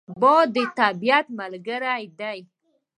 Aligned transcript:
باد 0.21 0.47
د 0.55 0.57
طبیعت 0.79 1.25
ملګری 1.39 2.03
دی 2.19 2.39